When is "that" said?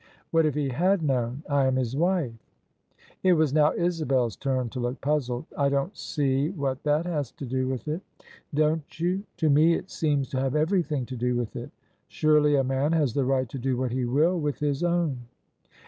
6.81-7.05